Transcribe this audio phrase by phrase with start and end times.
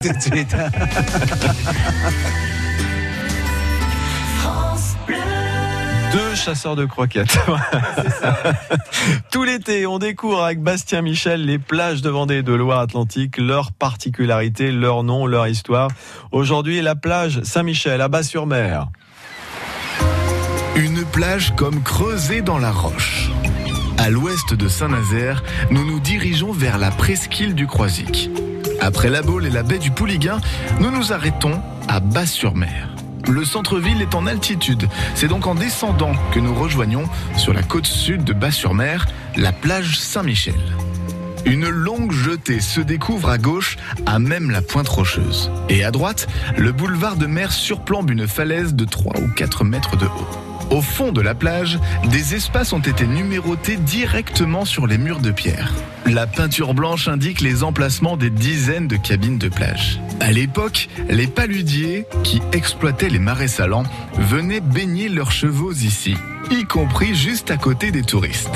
[0.00, 0.54] Tout de suite.
[6.12, 7.36] Deux chasseurs de croquettes.
[9.32, 13.72] Tout l'été, on découvre avec Bastien Michel les plages de Vendée et de Loire-Atlantique, leurs
[13.72, 15.90] particularités, leur nom, leur histoire.
[16.30, 18.90] Aujourd'hui, la plage Saint-Michel à Bas-sur-Mer.
[20.76, 23.32] Une plage comme creusée dans la roche.
[23.98, 25.42] À l'ouest de Saint-Nazaire,
[25.72, 28.30] nous nous dirigeons vers la presqu'île du Croisic.
[28.80, 30.40] Après la Baule et la baie du Pouliguen,
[30.78, 32.94] nous nous arrêtons à Bas-sur-Mer.
[33.28, 34.88] Le centre-ville est en altitude.
[35.16, 39.98] C'est donc en descendant que nous rejoignons, sur la côte sud de Bas-sur-Mer, la plage
[39.98, 40.54] Saint-Michel.
[41.44, 45.50] Une longue jetée se découvre à gauche, à même la pointe rocheuse.
[45.68, 49.96] Et à droite, le boulevard de mer surplombe une falaise de 3 ou 4 mètres
[49.96, 50.47] de haut.
[50.70, 51.78] Au fond de la plage,
[52.10, 55.72] des espaces ont été numérotés directement sur les murs de pierre.
[56.06, 60.00] La peinture blanche indique les emplacements des dizaines de cabines de plage.
[60.20, 63.84] À l'époque, les paludiers, qui exploitaient les marais salants,
[64.18, 66.14] venaient baigner leurs chevaux ici,
[66.50, 68.50] y compris juste à côté des touristes.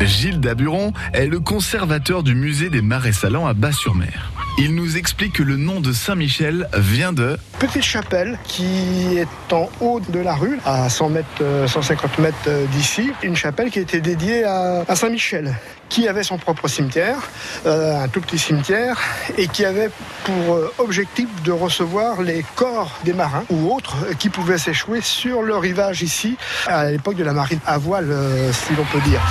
[0.00, 4.32] Gilles Daburon est le conservateur du musée des marais salants à Bas-sur-Mer.
[4.62, 9.70] Il nous explique que le nom de Saint-Michel vient de petite chapelle qui est en
[9.80, 13.10] haut de la rue, à 100 mètres, euh, 150 mètres euh, d'ici.
[13.22, 15.54] Une chapelle qui était dédiée à, Saint-Michel,
[15.88, 17.16] qui avait son propre cimetière,
[17.64, 19.00] euh, un tout petit cimetière,
[19.38, 19.88] et qui avait
[20.24, 25.00] pour euh, objectif de recevoir les corps des marins ou autres euh, qui pouvaient s'échouer
[25.00, 26.36] sur le rivage ici,
[26.66, 29.22] à l'époque de la marine à voile, euh, si l'on peut dire.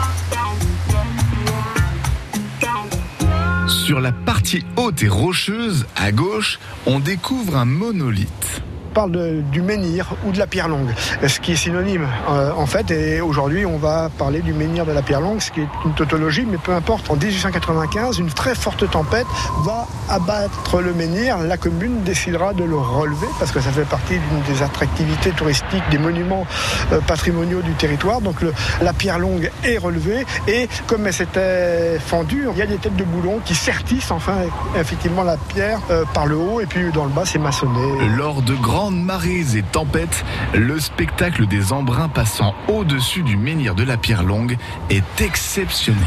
[3.90, 8.62] Sur la partie haute et rocheuse, à gauche, on découvre un monolithe.
[9.00, 10.90] Parle du menhir ou de la pierre longue,
[11.26, 12.92] ce qui est synonyme euh, en fait.
[12.92, 15.94] Et aujourd'hui, on va parler du menhir de la pierre longue, ce qui est une
[15.94, 17.10] tautologie, mais peu importe.
[17.10, 19.26] En 1895, une très forte tempête
[19.64, 21.38] va abattre le menhir.
[21.38, 25.84] La commune décidera de le relever parce que ça fait partie d'une des attractivités touristiques,
[25.92, 26.46] des monuments
[26.92, 28.20] euh, patrimoniaux du territoire.
[28.20, 28.44] Donc
[28.82, 32.98] la pierre longue est relevée et comme elle s'était fendue, il y a des têtes
[32.98, 34.36] de boulon qui sertissent enfin
[34.78, 38.10] effectivement la pierre euh, par le haut et puis dans le bas c'est maçonné.
[38.18, 38.56] Lors de
[38.90, 44.24] grandes marées et tempêtes, le spectacle des embruns passant au-dessus du menhir de la pierre
[44.24, 44.58] longue
[44.90, 46.02] est exceptionnel.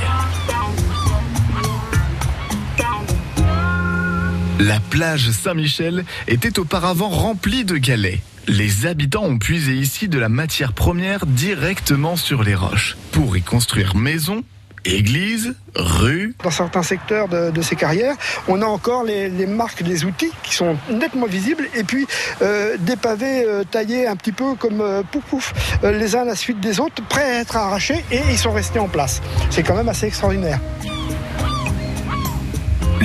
[4.59, 8.21] La plage Saint-Michel était auparavant remplie de galets.
[8.48, 13.42] Les habitants ont puisé ici de la matière première directement sur les roches pour y
[13.42, 14.42] construire maisons,
[14.84, 18.15] églises, rues, Dans certains secteurs de, de ces carrières,
[18.48, 22.06] on a encore les, les marques des outils qui sont nettement visibles et puis
[22.43, 25.53] euh, des pavés euh, taillés un petit peu comme euh, pouf pouf,
[25.84, 28.53] euh, les uns à la suite des autres, prêts à être arrachés et ils sont
[28.53, 29.22] restés en place.
[29.50, 30.59] C'est quand même assez extraordinaire.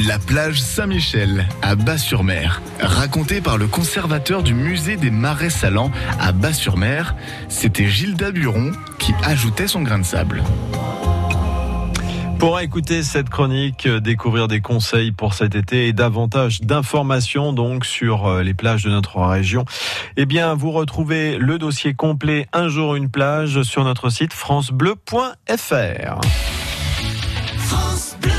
[0.05, 6.33] La plage Saint-Michel à Bas-sur-Mer, racontée par le conservateur du musée des Marais Salants à
[6.33, 7.15] Bas-sur-Mer,
[7.49, 10.43] c'était Gilles Daburon qui ajoutait son grain de sable.
[12.39, 17.83] Pour écouter cette chronique, euh, découvrir des conseils pour cet été et davantage d'informations donc
[17.85, 19.65] sur euh, les plages de notre région,
[20.17, 26.21] eh bien vous retrouvez le dossier complet Un jour une plage sur notre site francebleu.fr.
[27.57, 28.36] France Bleu.